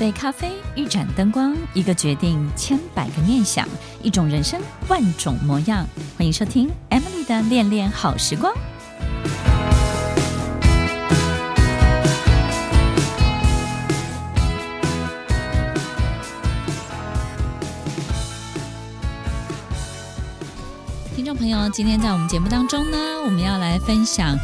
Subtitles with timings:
[0.00, 3.68] 一杯咖啡，一盏灯光，一个决定，千百个念想，
[4.02, 4.58] 一种人生，
[4.88, 5.86] 万种模样。
[6.16, 8.50] 欢迎收听 Emily 的恋恋好时光。
[21.14, 24.34] 听众朋友，今天在我们节目当中呢，我们要来分享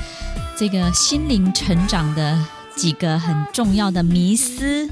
[0.55, 2.39] 这个心灵成长的
[2.77, 4.87] 几个很重要的迷思。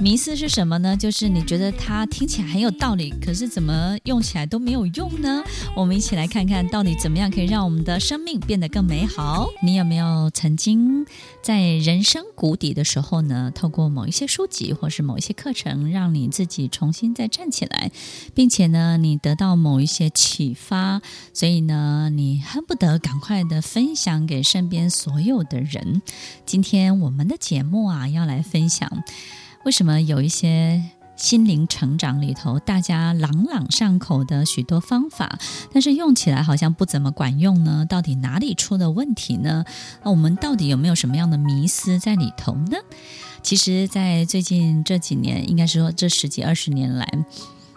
[0.00, 0.96] 迷思是什么呢？
[0.96, 5.42] 就是你觉得它听起来很有道理，可是怎么用起来都没有用呢？
[5.74, 9.48] 我们一起来看看到底怎么样可以让我们的生命变得更美好。
[9.62, 11.06] 你有没有曾经
[11.42, 17.90] 在人生谷底的时候呢，透过某一些书籍或是某一些课程，让你自己重新再站起来，
[18.34, 21.00] 并且呢，你得到某一些启发，
[21.32, 26.02] 所以呢，你恨不得赶快的分享给身边所有的人。
[26.44, 29.02] 今天我们的节目啊，要来分享。
[29.64, 30.82] 为什么有一些
[31.16, 35.38] 心灵成长里头，大家朗朗上口的许多方法，
[35.72, 37.86] 但是用起来好像不怎么管用呢？
[37.88, 39.64] 到底哪里出了问题呢？
[40.02, 42.76] 那我们到底有没有什么样的迷思在里头呢？
[43.42, 47.08] 其实，在最近这几年，应该是说这十几二十年来，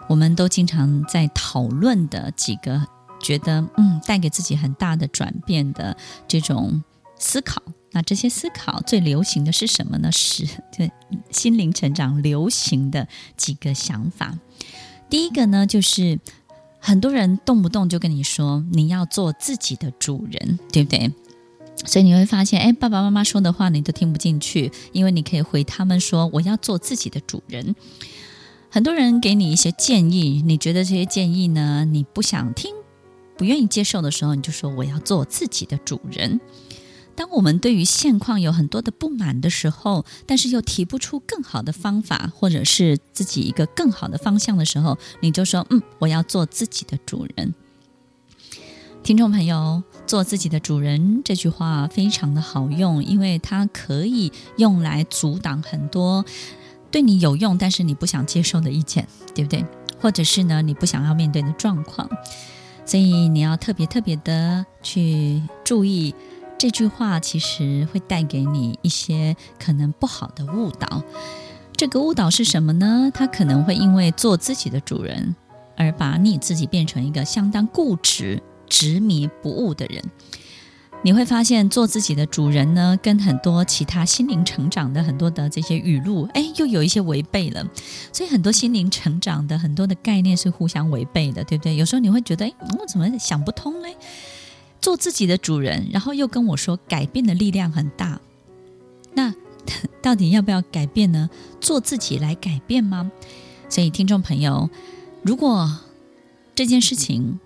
[0.08, 2.86] 我们都经常在讨论的几个，
[3.22, 6.82] 觉得嗯，带给自己很大的转变的这种
[7.18, 7.62] 思考。
[7.92, 10.12] 那这些思考最流行的是什么呢？
[10.12, 10.90] 是 对
[11.30, 14.38] 心灵成长流行的几个想法。
[15.08, 16.18] 第一个呢，就是
[16.78, 21.12] 很多人动不动就跟你说你要做自己的主人，对不对？
[21.86, 27.74] 所以你会发现，哎，爸爸妈妈说的话你都听不进去，因为你可以回他们说我要做自己的主人。
[28.68, 32.74] 很多人给你一些建议，你觉得这些建议呢，你不想听、
[33.36, 36.38] 不愿意接受的时候，你就说我要做自己的主人。
[37.18, 47.52] 当我们对于现况有很多的不满的时候，但是又提不出更好的方法，或者是自己一个更好的方向的时候，你就说：“嗯，我要做自己的主人。”
[49.02, 56.24] 听众朋友，“做自己的主人”这句话非常的好用，因为它可以用来阻挡很多
[56.92, 59.64] 对你有用但是你不想接受的意见，对不对？
[60.00, 62.08] 或者是呢，你不想要面对的状况，
[62.86, 66.14] 所以你要特别特别的去注意。
[66.58, 71.04] 这句话其实会带给你一些可能不好的误导。
[71.76, 73.10] 这个误导是什么呢？
[73.14, 75.36] 它可能会因为做自己的主人，
[75.76, 80.02] 而把你自己变成一个相当固执、执迷不悟的人。
[81.02, 87.64] 你会发现，做自己的主人呢，跟很多其他心灵成长的很多的这些语录，哎，又有一些违背了。
[88.12, 91.76] 所以，很多心灵成长的很多的概念是互相违背的，对不对？
[91.76, 93.96] 有时候你会觉得，哎，我怎么想不通嘞？
[94.80, 98.20] 做自己的主人，然后又跟我说改变的力量很大，
[99.14, 99.34] 那
[100.00, 101.28] 到底要不要改变呢？
[101.60, 103.10] 做自己来改变吗？
[103.68, 104.70] 所以，听众朋友，
[105.22, 105.78] 如果
[106.54, 107.38] 这件事情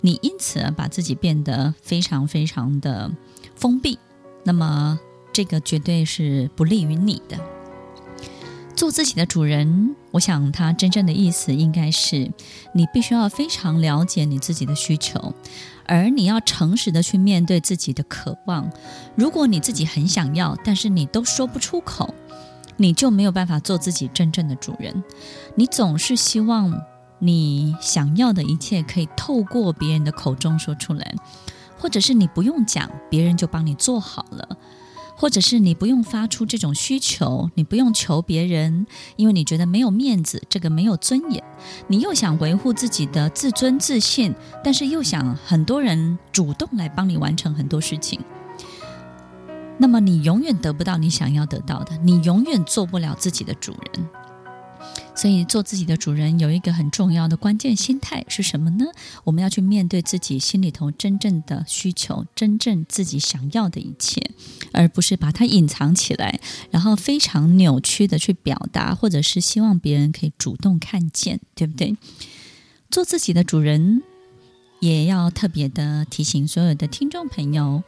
[0.00, 3.12] 你因此把自己变得非常非常的
[3.54, 3.98] 封闭，
[4.44, 4.98] 那么
[5.32, 7.38] 这个绝对是不利于你的。
[8.74, 12.32] 做自己的主人，我想他真正的意思应该是，
[12.74, 15.34] 你必须要非常了解你自己的需求。
[15.90, 18.70] 而你要诚实的去面对自己的渴望。
[19.16, 22.14] 如果你自己很想要，但是你都说不出口，
[22.76, 25.02] 你就没有办法做自己真正的主人。
[25.56, 26.80] 你总是希望
[27.18, 31.12] 你想要的一切可以透过别人的口中说出来，
[31.76, 34.48] 或者是你不用讲，别人就帮你做好了。
[35.20, 38.86] 或者是你不用发出这种需求，你不用求别人，
[39.16, 41.44] 因为你觉得没有面子，这个没有尊严。
[41.88, 48.18] 你又想维护自己的自尊自信，但是又想很多人主动来帮你完成很多事情，
[49.76, 54.08] 那么你永远得不到你想要得到的，你永远做不了自己的主人。
[55.20, 58.86] 所以，做自己的主人有一个很重要的关键心态是什么呢？
[59.22, 64.30] 我们要去面对自己心里头真正的需求，真正自己想要的一切，
[64.72, 66.40] 而不是把它隐藏起来，
[66.70, 71.94] 然后非常扭曲的去表达，或者是希望别人可以主动看见，对不对？
[72.90, 74.02] 做自己的主人，
[74.80, 77.82] 也要特别的提醒所有的听众朋友。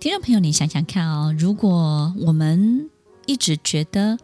[0.00, 2.90] 听众朋友，你想想看哦，如果我们
[3.26, 4.18] 一直觉得，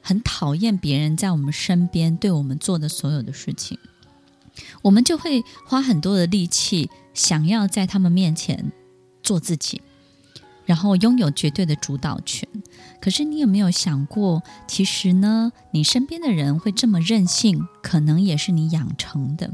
[0.00, 3.78] 很讨厌别人在我们身边对我们做的所有的事情，
[4.82, 8.72] 我们就会花很多的力气，想要在他们面前
[9.22, 9.80] 做自己，
[10.64, 12.48] 然后拥有绝对的主导权。
[13.00, 19.50] 可是你有没有想过，其实呢，你身边的人会这么任性，可能也是你养成的。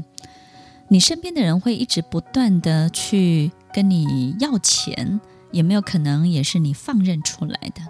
[0.89, 5.19] 你身边的人会一直不断的去跟你要钱，
[5.51, 7.81] 有没有可能也是你放任出来的？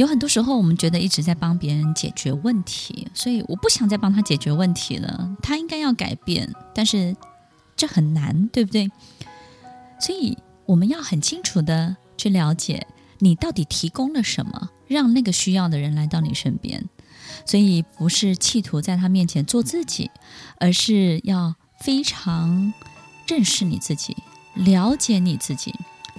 [0.00, 5.36] 有很多时候，我们觉得一直在帮别人解决问题，所以我不想再帮他解决问题了。
[5.42, 7.14] 他应该要改变，但是
[7.76, 8.90] 这很难，对不对？
[10.00, 12.86] 所以我们要很清楚的去了解，
[13.18, 16.88] 你到底提供了什么，让那个需要的人来到你身边。
[17.44, 20.10] 所以不是企图在他面前做自己，
[20.58, 22.72] 而是要非常
[23.28, 24.16] 认识你自己，
[24.54, 25.74] 了解你自己。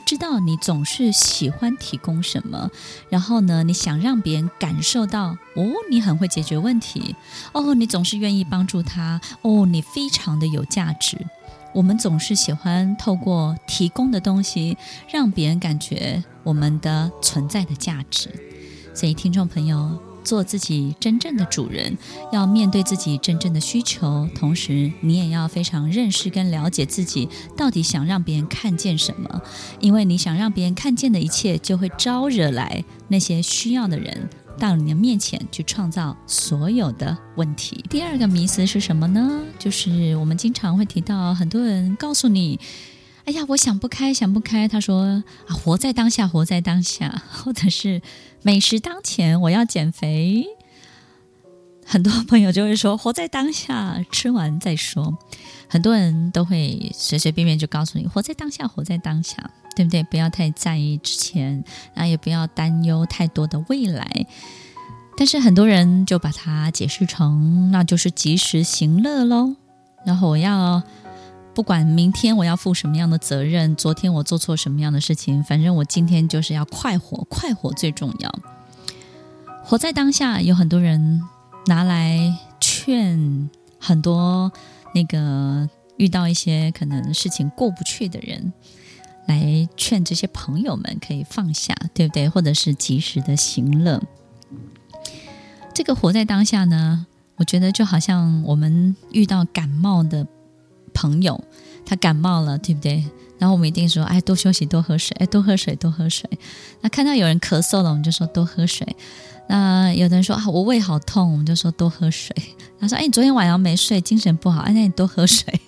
[0.06, 2.70] 知道你总是喜欢提供什么，
[3.10, 7.16] 然后呢，你想让别人感受到哦，你很会解决问题，
[7.54, 11.18] 哦，你总是愿意帮助他，哦，你非常的有价值。
[11.74, 14.78] 我们总是喜欢透过提供的东西，
[15.10, 18.30] 让别人感觉我们的存在的价值。
[18.94, 20.11] 所以，听众朋友。
[20.24, 21.98] 做自己真正的主人，
[22.32, 27.28] 要面对自己真正的需求，同时你也要非常认识跟了解自己
[27.58, 29.42] 到底想让别人看见什么，
[29.80, 37.84] 因为你想让别人看见的一切，就会招惹来那些需要的人到你的面前去创造所有的问题。
[37.90, 39.42] 第二个迷思是什么呢？
[39.58, 42.60] 就是我们经常会提到，很多人告诉你。
[43.26, 44.68] 哎呀，我想不开，想不开。
[44.68, 45.04] 他说
[45.48, 48.02] 啊，活在当下，活在当下， 或者是
[48.42, 50.46] 美食当前，我要减肥。
[51.86, 55.18] 很多朋友就会说，活在当下，吃完再说。
[55.68, 59.38] 很多人都会随随便便就告诉你，活在当下，活在当下，
[59.76, 60.02] 对不对？
[60.04, 61.64] 不要太在意之前，
[61.94, 64.26] 然后也不要担忧太多的未来。
[65.18, 69.56] 但是很多人就把它解释成，那就是及时行乐喽。
[70.06, 70.82] 然后我要。
[71.62, 78.40] 不管明天我要负什么样的责任，昨天我做错什么样的事情，反正我今天就是要快活，快活最重要。
[79.64, 81.22] 活在当下，有很多人
[81.68, 83.48] 拿来劝
[83.80, 84.52] 很多
[84.96, 88.52] 那个遇到一些可能事情过不去的人，
[89.28, 92.28] 来劝这些朋友们可以放下，对不对？
[92.28, 94.02] 或者是及时的行乐。
[95.76, 97.06] 这个活在当下呢，
[97.36, 100.26] 我觉得就好像我们遇到感冒的。
[100.94, 101.42] 朋友，
[101.86, 103.04] 他感冒了，对不对？
[103.38, 106.30] 然后我们一定说，哎，多休息，多喝水，哎，多喝水，多喝水。
[106.82, 108.88] 那看到有人咳嗽了，我们就说多喝水。
[109.50, 112.36] 那有的人说啊，我胃好痛，我们就说多喝水。
[112.80, 115.60] 他说，哎，你昨天晚上没睡，精神不好，哎，那你多喝水。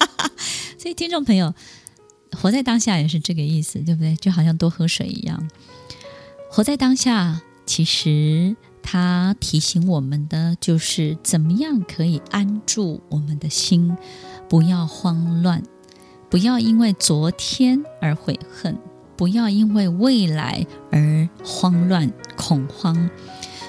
[0.78, 1.54] 所以听众朋友，
[2.32, 4.14] 活在当下也是这个意思，对不对？
[4.16, 5.48] 就好像多喝水一样。
[6.50, 8.54] 活在当下，其实。
[8.88, 13.96] 他提醒我们的就是怎么样可以安住我们的心，
[14.48, 15.62] 不要慌乱，
[16.30, 18.78] 不要因为昨天而悔恨，
[19.16, 23.10] 不要因为未来而慌乱恐慌。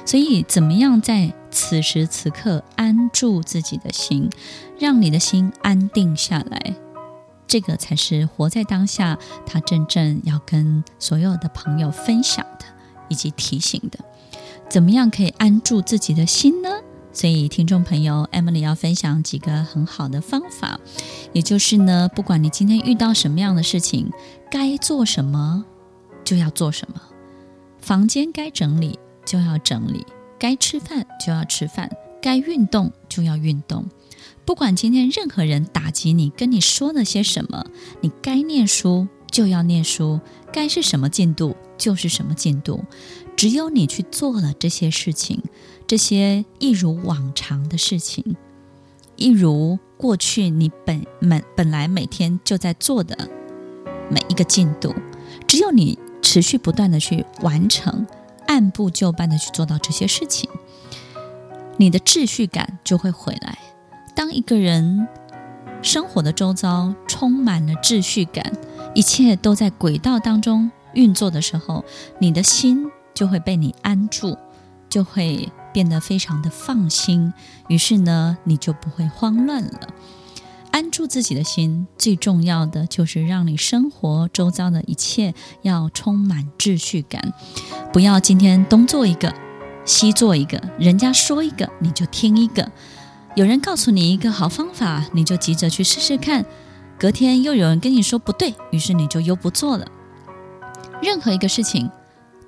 [0.05, 4.29] 所以，怎么样在此时此刻安住自己的心，
[4.79, 6.75] 让你的心安定下来，
[7.45, 9.17] 这个才是活在当下。
[9.45, 12.65] 他真正要跟所有的朋友分享的，
[13.09, 13.99] 以及提醒的。
[14.69, 16.69] 怎么样可以安住自己的心呢？
[17.17, 20.79] 所以，听众朋友，Emily 要分享几个很好的方法，
[21.33, 24.11] 也就是呢，不管你今天遇到什么样的事情，
[24.51, 25.65] 该做什么
[26.23, 27.01] 就要做什么，
[27.81, 30.05] 房间该整理就要整理，
[30.37, 31.89] 该吃饭就要吃饭，
[32.21, 33.83] 该运动就要运动。
[34.45, 37.65] 不管今天任何人打击你，跟你说了些什么，
[37.99, 40.19] 你该念书就要念书，
[40.53, 42.85] 该是什么进度就是什么进度。
[43.35, 45.43] 只有你去做了这些事情，
[45.87, 48.35] 这些一如往常的事情，
[49.15, 53.29] 一如过去你本本本来每天就在做的
[54.11, 54.93] 每一个进度，
[55.47, 58.05] 只有你持续不断的去完成，
[58.47, 60.49] 按部就班的去做到这些事情，
[61.77, 63.57] 你的秩序感就会回来。
[64.13, 65.07] 当一个人
[65.81, 68.51] 生活的周遭充满了秩序感，
[68.93, 71.85] 一切都在轨道当中运作的时候，
[72.19, 72.91] 你的心。
[73.13, 74.37] 就会被你安住，
[74.87, 77.33] 就会变得非常的放心。
[77.67, 79.89] 于是呢，你就不会慌乱了。
[80.71, 87.33] 安住自己的心，最重要的就是让你生活周遭的一切要充满秩序感。
[87.91, 89.33] 不要今天东做一个，
[89.85, 92.71] 西做一个，人家说一个你就听一个。
[93.35, 96.45] 有人告诉你一个好方法，你就急着去试试看。
[96.99, 99.87] 隔天又有人跟你说不对，于是你就又不做了。
[101.01, 101.89] 任何一个事情。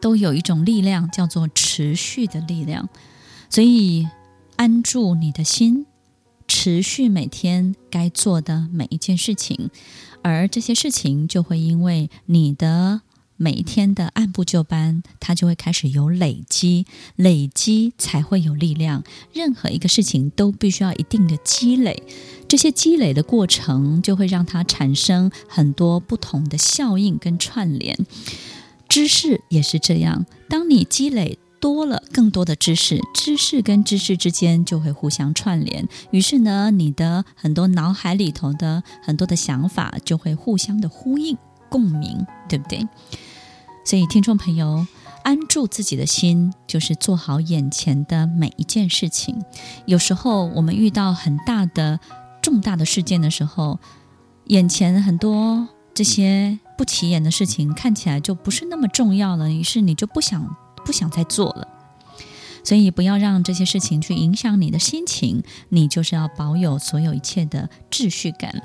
[0.02, 2.88] 都有一种力量，叫做持续的力量。
[3.50, 4.08] 所以，
[4.58, 5.86] 安住你的心，
[6.48, 9.70] 持续每天该做的每一件事情，
[10.22, 13.02] 而这些事情就会因为你的
[13.38, 19.04] 每一天的按部就班，它就会开始有累积，累积才会有力量。
[19.34, 22.04] 任何一个事情都必须要一定的积累，
[22.48, 27.98] 这些积累的过程就会让它产生很多不同的效应跟串联。
[28.88, 41.38] 知识也是这样，当你积累多了更多的知识，知识跟知识之间就会互相串联，于是呢，你的很多脑海里头的很多的想法就会互相的呼应、
[41.70, 42.88] 共鸣，对不对？
[43.86, 44.86] 所以，听众朋友，
[45.24, 49.44] 安住自己的心，就是做好眼前的每一件事情。
[49.86, 52.00] 有时候，我们遇到很大的、
[52.42, 53.80] 重大的事件的时候，
[54.46, 60.56] 眼前很多这些不起眼的事情看起来就不是那么重要了，于是你就不想。
[60.90, 61.68] 不想再做了，
[62.64, 65.44] 所以不要让这些事情去影响你的心情。
[65.70, 68.60] 你就是要保有所有一切的秩序感。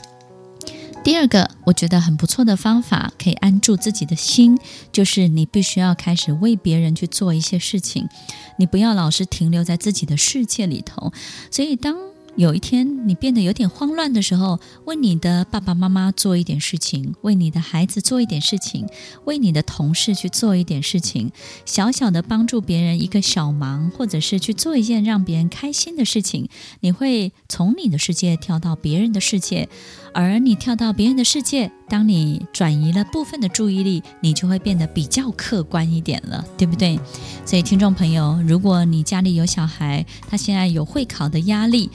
[1.04, 4.58] 第二个，我觉得很不错的方法，可以安住自己的心，
[4.90, 8.08] 就是你必须要开始为别人去做一些事情。
[8.56, 11.12] 你不要老是停留在自己的世界里头。
[11.50, 11.94] 所以当
[12.36, 18.88] 有一天你变得有点慌乱的时候，为你的爸爸妈妈做一点事情，为你的孩子做一点事情，
[19.24, 21.30] 为你的同事去做一点事情，
[21.64, 26.48] 小小的帮助别人一个小忙，或者是去做一件让别人开心的事情，
[26.80, 29.68] 你会从你的世界跳到别人的世界，
[30.14, 36.98] 而你跳到别人的世界，当你转移了部分的注意力，你就会变得比较客观一点了，对不对？
[37.44, 41.90] 所以听众朋友，如果你家里有小孩，他现在有会考的压力。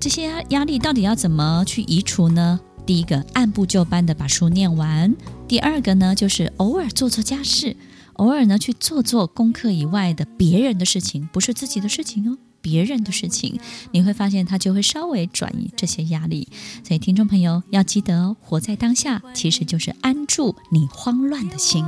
[0.00, 2.60] 这些压力到底要怎么去移除呢？
[2.86, 5.10] 第一个，按部就班的把书念完；
[5.48, 7.76] 第二个呢，就是偶尔做做家事，
[8.14, 13.60] 偶尔呢去做做功课以外的别人的事情，不是自己的事情哦，别人的事情，
[13.92, 16.48] 你会发现他就会稍微转移这些压力。
[16.82, 21.84] 所以，听众朋友要记得，活在当下，其实就是安住你慌乱的心。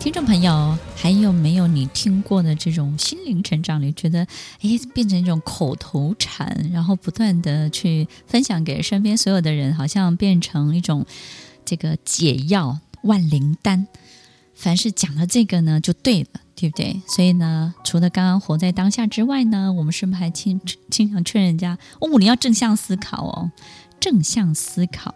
[0.00, 3.80] 听众朋友，还有没有你听过的这种心灵成长？
[3.80, 4.26] 你觉得，
[4.60, 11.06] 哎，变成一种口头禅，然后不断的去分享给身边所有的人，好像变成一种
[11.64, 13.86] 这个解药万灵丹。
[14.54, 17.00] 凡是讲了这个呢，就对了，对不对？
[17.06, 20.60] 所以呢，除了刚刚活在当下之外呢，我们是不是还经
[20.90, 23.50] 经常劝人家，哦，你要正向思考哦。
[24.00, 25.12] 正向思考，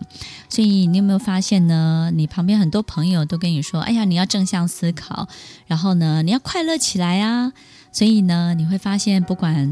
[0.48, 2.10] 所以你有没有发现呢？
[2.12, 5.28] 你旁边很多朋友都跟你说：“哎呀，你要正向思考，
[5.68, 7.52] 然后呢，你要快乐起来啊！”
[7.92, 9.70] 所以呢，你会发现，不管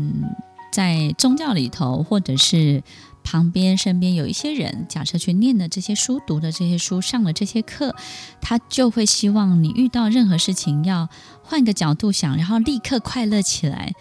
[0.70, 2.84] 在宗教里头，或者是
[3.22, 7.94] 旁边、身边有一些人，假设去念的这些书、读的这些书、上了这些课，
[8.40, 11.08] 他就会希望你遇到任何事情要
[11.42, 13.92] 换个角度想，然后立刻快乐起来。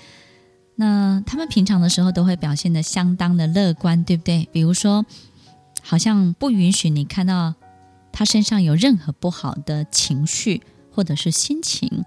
[0.75, 4.47] 那他们平常的时候都会表现得相当的乐观，对不对？
[4.51, 5.05] 比如说，
[5.81, 7.53] 好像不允许你看到
[8.13, 10.61] 他身上有任何不好的情绪
[10.91, 12.05] 或者是心情。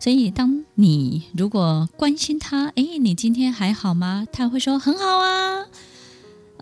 [0.00, 4.26] 所以，当你如果关心他，哎，你今天还好吗？
[4.32, 5.66] 他会说很好啊。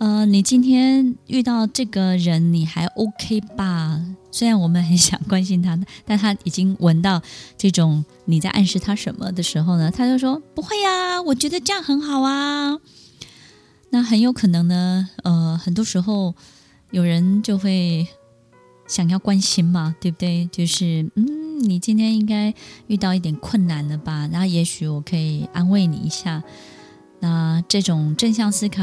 [0.03, 4.05] 呃，你今天遇到这个人，你还 OK 吧？
[4.33, 7.23] 虽然我们很想关心他，但他已经闻到
[7.57, 12.77] 这种你在暗示他什么的时候呢，他就说不会呀，我觉得这样很好啊。
[13.91, 16.35] 那很有可能呢，呃，很多时候
[16.91, 18.05] 有人就会
[18.89, 20.49] 想要关心嘛，对不对？
[20.51, 22.53] 就是嗯，你今天应该
[22.89, 24.29] 遇到一点困难了吧？
[24.33, 26.43] 然后也许我可以安慰你一下。
[27.21, 28.83] 那这种正向思考。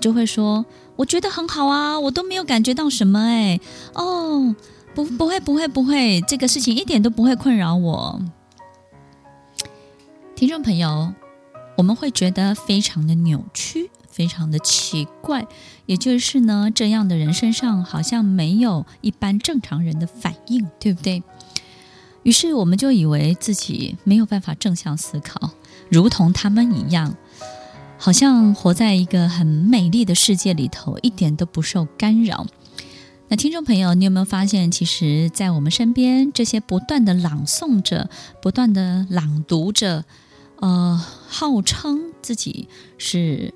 [0.00, 0.64] 就会说，
[0.96, 3.60] 我觉得很好啊，我都没有感觉到什么哎，
[3.94, 4.54] 哦，
[4.94, 8.20] 不，不会，不会，不会，这个事情一点都不会困扰我。
[10.34, 11.12] 听众朋友，
[11.76, 15.46] 我们会觉得非常的扭曲，非常的奇怪，
[15.86, 21.22] 也就是呢，这样的人身上好像没有一般正常人的反应，对不对？
[22.24, 25.50] 于是我们就以为自己没有办法正向思考，
[25.88, 27.16] 如同他们一样。
[28.04, 32.48] 好像活在一个很美丽的世界里头，一点都不受干扰。
[33.28, 38.10] 那听众朋友，你有没有发现，其实，在我们身边这些不断的朗诵着、
[38.42, 40.04] 不断的朗读着，
[40.56, 42.68] 呃，号称自己
[42.98, 43.54] 是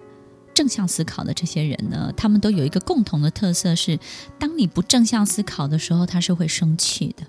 [0.54, 2.12] 正向思考的这些人呢？
[2.16, 3.98] 他们都有一个共同的特色是：
[4.38, 7.24] 当你不正向思考的时候，他是会生气的；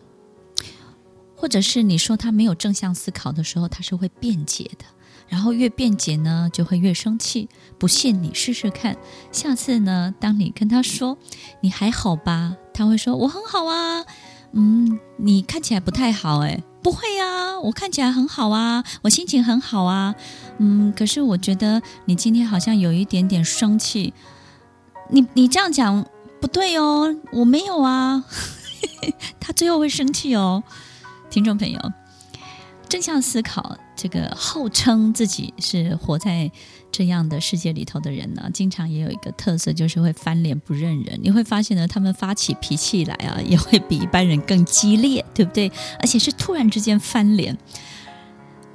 [1.36, 4.86] 或者是你说他没有正向思考的时候，他是会辩解的。
[5.27, 7.50] 然后越辩解呢，就会越生气。
[7.77, 8.97] 不信你试试看，
[9.31, 11.17] 下次呢，当你跟他说
[11.62, 14.05] 你还好吧，他会说我很好啊。
[14.53, 20.15] 嗯，你看起来不太好诶，不会啊，我看起来很好啊，我心情很好啊。
[20.57, 24.13] 嗯，可是我觉得你今天好像有一点点生气。
[25.09, 26.05] 你你这样讲
[26.39, 28.24] 不对哦，我没有啊。
[29.39, 30.63] 他最后会生气哦，
[31.29, 31.79] 听众朋友。
[32.89, 36.49] 正向思考，这个号称自己是活在
[36.91, 41.19] 这样的世界里头的人呢，经常也有一个特色，就是会翻脸不认人。
[41.21, 45.69] 你会发现呢，他们发起脾气来啊，也会比一般人更激烈，对不对？
[45.99, 47.57] 而且是突然之间翻脸。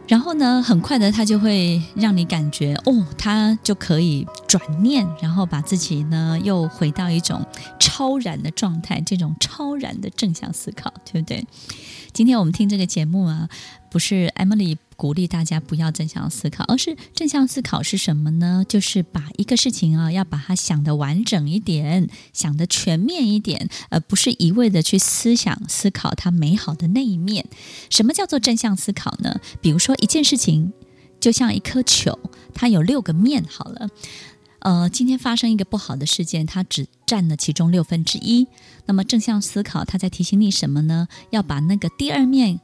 [0.08, 7.40] 然后呢，很快的他就会让你感觉哦，他就可以转念，然后把自己呢又回到一种
[7.78, 11.46] 超然的状态，这种超然的正向思考，对不对？
[12.12, 13.48] 今天我们听这个节目啊，
[13.90, 18.66] 不是 Emily 鼓励大家不要正向思考，而是正向思考是什么呢？
[18.68, 27.46] 就是把一个事情啊，要把它想得完整一点，想得全面一点，而不是一味的去思想思考它美好的那一面。
[27.88, 29.40] 什么叫做正向思考呢？
[29.62, 30.70] 比如说一件事情，
[31.18, 32.18] 就像一颗球，
[32.52, 33.42] 它有六个面。
[33.48, 33.88] 好了。
[34.62, 38.46] 呃，今天发生一个不好的事件，它只占了其中六分之一。
[38.86, 41.08] 那么正向思考，它在提醒你什么呢？
[41.30, 42.60] 要把那个第二面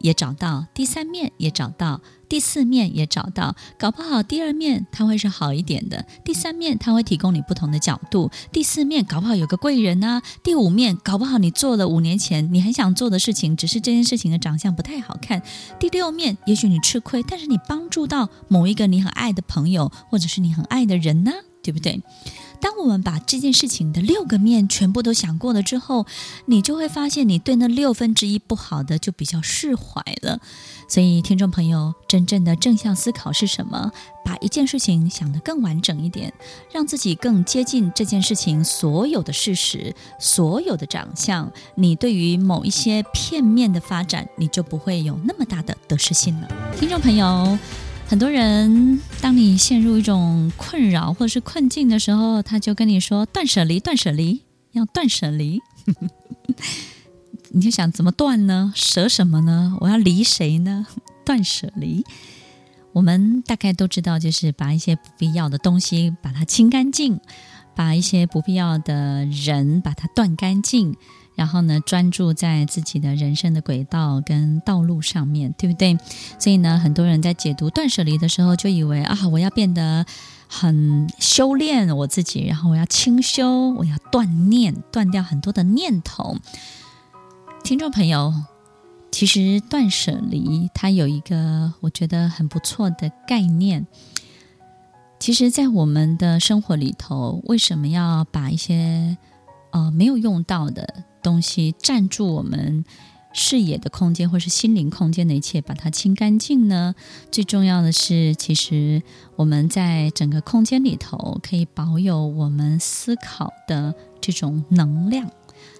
[0.00, 2.00] 也找到，第三面也找到，
[2.32, 3.54] 第四面也找到。
[3.78, 15.42] 搞不好第二面它会是好一点的，第三面它会提供你不同的角度，第四面搞不好有个贵人啊，第五面搞不好你做了五年前你很想做的事情，只是这件事情的长相不太好看。
[15.78, 21.32] 第六面也许你吃亏，但是你帮助到某一个你很爱的朋友，或者是你很爱的人呢？
[21.62, 22.00] 对不对？
[22.62, 26.06] 当我们把这件事情的六个面全部都想过了之后，
[26.46, 30.38] 你就会发现，你对那六分之一不好的就比较释怀了。
[30.88, 33.90] 所以，听众朋友，真正的正向思考是什么？
[34.24, 36.32] 把一件事情想得更完整一点，
[36.72, 41.50] 让自己更接近这件事情所有的事实、所有的长相。
[41.74, 46.48] 你对于某一些片面的发展，你就不会有那么大的得失心了。
[46.78, 47.58] 听众朋友。
[48.08, 49.00] 很多人，
[49.52, 54.40] 你陷入一种困扰或者是困境的时候，他就跟你说：“断舍离，断舍离，
[54.70, 55.60] 要断舍离。
[57.52, 58.72] ”你就想怎么断呢？
[58.74, 59.76] 舍什么呢？
[59.82, 60.86] 我要离谁呢？
[61.22, 62.02] 断舍离。
[62.94, 67.20] 我们大概都知道，就是把一些不必要的东西把它清干净，
[67.76, 70.96] 把一些不必要的人把它断干净。
[71.34, 75.96] 然后呢，专注在自己的人生的轨道跟道路上面，对不对？
[76.38, 80.04] 所以呢，很多人在解读断舍离的时候，就以为啊，我要变得
[80.48, 86.36] 很修炼我自己，然后我要清修，我要断念，断掉很多的念头。
[87.64, 88.34] 听众朋友，
[89.10, 93.86] 其实断舍离它有一个我觉得很不错的概念。
[95.18, 99.16] 其实，在我们的生活里头，为什么要把一些
[99.70, 102.84] 呃没有用到的东西占住我们
[103.32, 106.94] 视野的空间，或是心灵空间的一切，把它清干净呢？
[107.30, 109.02] 最重要的是，其实
[109.36, 115.30] 我们在整个空间里头可以保有我们思考的这种能量。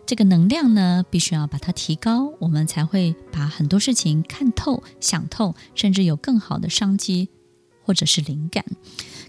[0.07, 7.29] 这个能量呢，必须要把它提高，我们才会把很多事情看透、想透，甚至有更好的商机
[7.85, 8.65] 或者是灵感。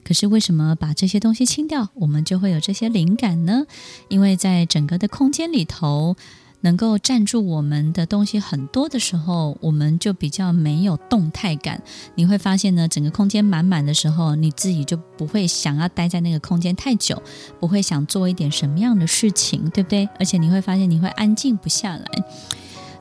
[0.04, 3.66] 可是为什么把这些东西清掉，我们就会有这些灵感呢？
[4.10, 6.16] 因为在整个的空间里头，
[6.62, 11.82] 能够占住我们的东西很多的时候，我们就比较没有动态感。
[12.16, 17.22] 你会发现呢，整个空间满满的时候，你自己就不会想要待在那个空间太久，
[17.60, 20.08] 不会想做一点什么样的事情，对不对？
[20.20, 22.06] 而且你会发现你会安静不下来。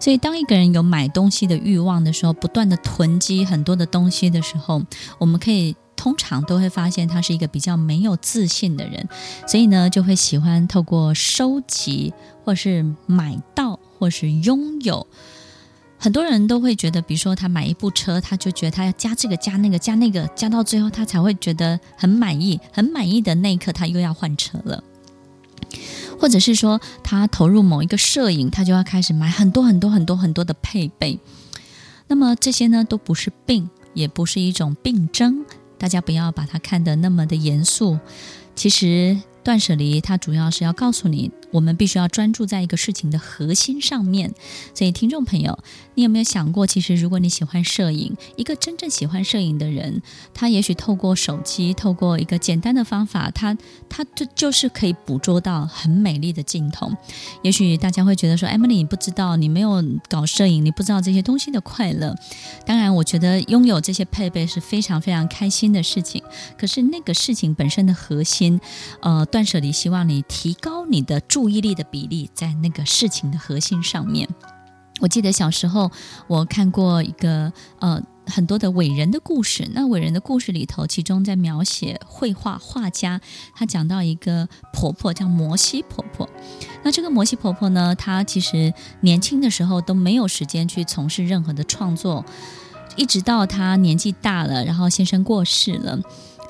[0.01, 4.83] 所以，当一个人有买东西的欲望的时候，不断的囤积很多的东西的时候，
[5.19, 5.77] 我们可以。
[5.97, 9.09] 通常都会发现他是一个比较没有自信的人，
[9.47, 12.13] 所以呢，就会喜欢透过收集，
[12.45, 15.07] 或是买到，或是拥有。
[15.99, 22.59] 很多人都会觉得，比如说他买一部车，他就觉得他要加这个加那个加那个，加到最后他才会觉得很满意。
[22.73, 24.83] 很满意的那一刻，他又要换车了。
[26.19, 31.21] 或者是说，他投入某一个摄影，他就要开始买很多很多很多很多的配备。
[32.09, 35.45] 那么这些呢，都不是病，也不是一种病症。
[35.83, 37.99] 大家不要把它看得那么的严肃，
[38.55, 41.31] 其实断舍离它主要是要告诉你。
[41.51, 44.33] 我们必须要专注在一个事情的核心上面。
[44.75, 45.59] 所以，听众朋友，
[45.95, 50.01] 你有没有想过，其实如果你喜欢摄影，一个真正喜欢摄影的人，
[50.33, 53.55] 他也许透过手机，透过一个简单的方法，他
[53.91, 56.91] 他就就是可以捕捉到很美丽的镜头。
[57.43, 62.17] 也许大家会觉得说，Emily，你不知道，你没有搞摄影，你不知道这些东西的快乐。
[62.65, 66.23] 当然，我觉得拥有这些配备是非常非常开心的事情。
[66.57, 68.59] 可是那个事情本身的核心，
[69.01, 71.49] 呃，断舍离希望你提高你的注。
[71.53, 74.27] 意力的比例在那个事情的核心上面。
[75.01, 75.91] 我记得小时候
[76.29, 83.21] 我看过一个呃很多的伟人的故事，那伟人的故事里头，其中在描写绘画画家，
[83.55, 86.27] 他讲到一个婆婆叫摩西婆婆。
[86.83, 92.25] 那这个摩西婆婆呢，她其实年轻的时候都没有时间去从事任何的创作，
[92.97, 96.01] 一直到她年纪大了，然后先生过世了。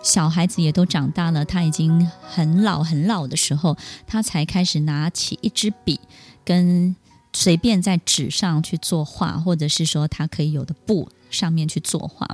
[0.02, 6.00] 小孩子也都长大了，他已经很老很老的时候，他才开始拿起一支笔，
[6.44, 6.94] 跟
[7.32, 12.28] 随便在纸上去作画，或者是说他可以有的布上面去作画。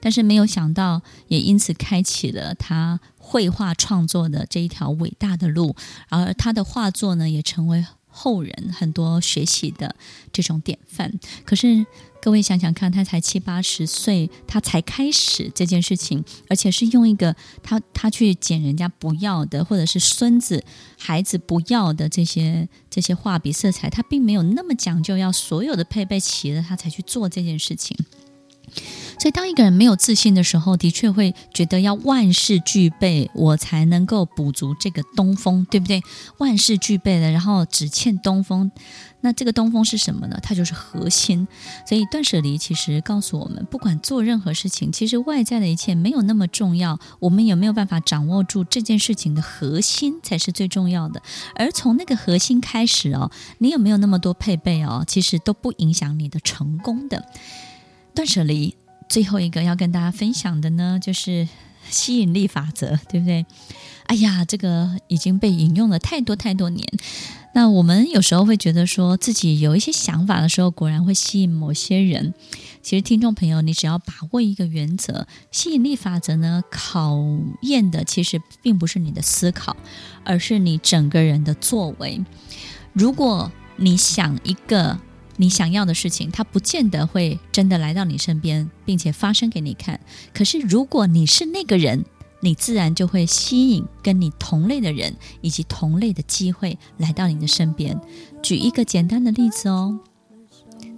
[0.00, 5.76] 但是没有想到，也因此开启了他绘画创作的这一条伟大的路，
[6.08, 9.94] 而他的画作呢，也成为后人很多学习的
[10.32, 11.20] 这种典范。
[11.44, 11.86] 可是。
[12.24, 20.62] 各位想想看，他才七八十岁，他才开始这件事情，而且是用一个他他去捡人家不要的，或者是孙子
[20.96, 27.96] 孩子不要的这些这些画笔色彩，他并没有那么讲究，要所有的配备齐了，他才去做这件事情。
[29.22, 36.02] 所以，当一个人没有自信的时候，的确会觉得要万事俱备，我才能够补足这个东风，对不对？
[36.38, 38.72] 万事俱备了，然后只欠东风。
[39.20, 40.40] 那这个东风是什么呢？
[40.42, 41.46] 它就是核心。
[41.86, 46.98] 所以，断舍离其实告诉我们，不管做任何事情，其实外在的一切没有那么重要。
[47.20, 51.22] 我们有没有办法掌握住这件事情的核心，才是最重要的。
[51.54, 57.24] 而从那个核心开始哦，你有没有那么多配备哦，其实都不影响你的成功的。
[58.16, 58.74] 断舍离。
[59.12, 61.46] 最后一个要跟大家分享的呢，就是
[61.90, 63.44] 吸引力法则，对不对？
[64.06, 66.88] 哎呀，这个已经被引用了太多太多年。
[67.54, 72.32] 那我们有时候会觉得说自己有一些想法的时候，果然会吸引某些人。
[72.82, 77.22] 其实，听众朋友，你只要把握一个原则，吸引力法则呢，考
[77.60, 79.76] 验的其实并不是你的思考，
[80.24, 82.24] 而是你整个人的作为。
[82.94, 84.98] 如果你想一个。
[85.42, 89.98] 你想要的事情，它不见得会真的来到你身边，并且发生给你看。
[90.32, 92.04] 可是，如果你是那个人，
[92.42, 98.00] 你自然就会吸引跟你同类的人以及同类的机会来到你的身边。
[98.40, 99.98] 举一个简单的例子哦，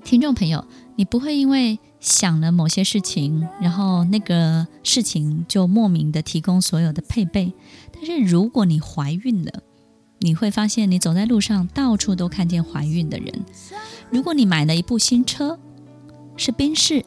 [0.04, 7.50] 听众朋友，你不会因为想了某些事情，然后那个事情就莫名的提供所有的配备。
[7.90, 9.62] 但是，如果你怀孕了，
[10.24, 13.44] 你会发现，你走在路上，到处都看见怀孕的人。
[14.08, 15.58] 如果你买了一部新车，
[16.34, 17.04] 是宾士，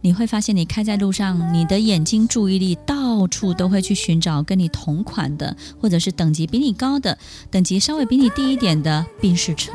[0.00, 7.16] 你会发现你开在路上，你的眼睛注意力到处都会去寻找跟你同款的，或者是等级比你高的、
[7.48, 9.70] 等级稍微比你低一点的宾士车。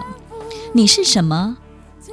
[0.73, 1.55] 你是什么，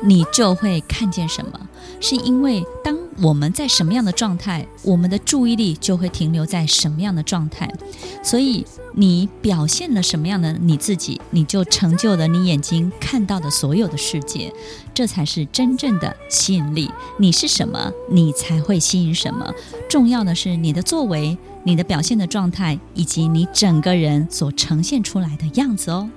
[0.04, 1.68] 你就会看见什么。
[1.98, 7.70] 是因为当我们在什么样的状态，我们的注意力就会停留在什么样的状态。
[8.23, 14.53] 所以你表现了什么样的你自己，你就成就了你眼睛看到的所有的世界。
[14.92, 16.90] 这才是真正的吸引力。
[17.18, 19.53] 你是什么，你才会吸引什么。
[19.88, 26.09] 重要的是你的作为、你的表现的状态，以及你整个人所呈现出来的样子哦。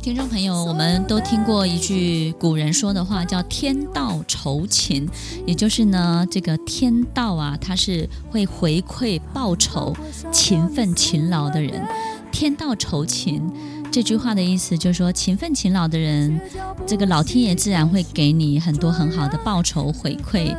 [0.00, 5.06] 听众朋友，我们都听过一句古人说的话，叫“天道酬勤”，
[5.44, 9.94] 也就是呢，这个天道啊，它是会回馈报酬
[10.32, 11.84] 勤奋勤劳的人。
[12.30, 13.42] 天道酬勤
[13.90, 16.40] 这句话的意思就是说，勤奋勤劳的人，
[16.86, 20.56] 这个老天爷自然会给你很多很好的报酬回馈，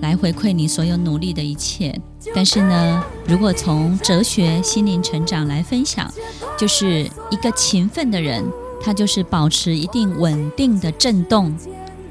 [0.00, 1.98] 来回馈你所有努力的一切。
[2.34, 6.12] 但是呢，如果从哲学、心灵成长来分享，
[6.58, 8.44] 就是一个勤奋的人。
[8.80, 11.54] 它就是保持一定稳定的震动，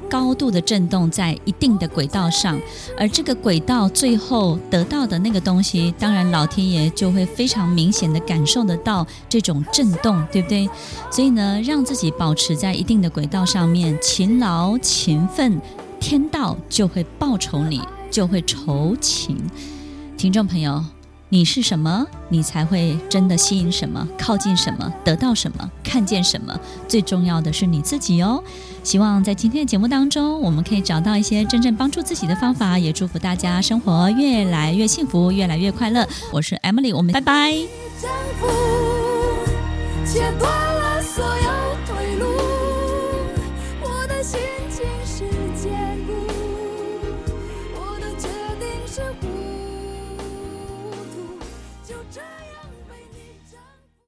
[0.08, 2.60] 高度的震动在一定的轨道上，
[2.96, 10.68] 而这个轨道最后得到的那个东西，当然老天爷就会非常明显的感受得到这种震动，对不对？
[11.10, 15.60] 所以呢，让自己保持在一定的轨道上面，勤劳勤奋，
[15.98, 17.80] 天道就会报酬你，
[18.10, 19.36] 就会酬勤。
[20.16, 20.99] 听众朋友。
[21.32, 26.58] 你是什么，你才会真的吸引什么，靠近什么，得到什么，看见什么。
[26.88, 28.42] 最重要的是你自己哦。
[28.82, 36.04] 希望在今天的节目当中，我们可以找到一些真正帮助自己的方法，也祝福大家生活越来越幸福，越来越快乐。
[36.32, 37.54] 我是 Emily，我们拜拜。